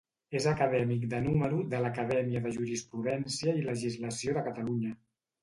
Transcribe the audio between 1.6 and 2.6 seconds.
de l'Acadèmia de